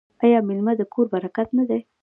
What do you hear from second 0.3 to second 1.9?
میلمه د کور برکت نه دی؟